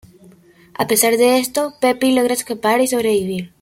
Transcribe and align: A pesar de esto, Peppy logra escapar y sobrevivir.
A 0.73 0.87
pesar 0.87 1.15
de 1.17 1.37
esto, 1.37 1.75
Peppy 1.79 2.11
logra 2.15 2.33
escapar 2.33 2.81
y 2.81 2.87
sobrevivir. 2.87 3.53